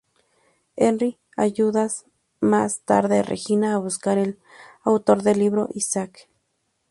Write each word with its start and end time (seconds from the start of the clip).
Henry 0.77 1.19
ayudas 1.37 2.07
más 2.39 2.79
tarde 2.85 3.19
a 3.19 3.21
Regina 3.21 3.75
a 3.75 3.77
buscar 3.77 4.17
al 4.17 4.39
autor 4.83 5.21
del 5.21 5.37
libro, 5.37 5.69
Isaac. 5.75 6.27